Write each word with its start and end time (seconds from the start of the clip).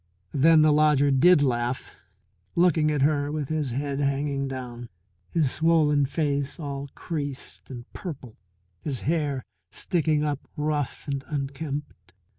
Then 0.33 0.63
the 0.63 0.71
lodger 0.71 1.11
did 1.11 1.43
laugh, 1.43 1.91
looking 2.55 2.89
at 2.89 3.03
her 3.03 3.31
with 3.31 3.49
his 3.49 3.69
head 3.69 3.99
hanging 3.99 4.47
down, 4.47 4.89
his 5.29 5.51
swollen 5.51 6.07
face 6.07 6.59
all 6.59 6.89
creased 6.95 7.69
and 7.69 7.85
purple, 7.93 8.35
his 8.83 9.01
hair 9.01 9.43
sticking 9.69 10.23
up 10.23 10.39
rough 10.57 11.03
and 11.07 11.23
unkempt. 11.27 12.13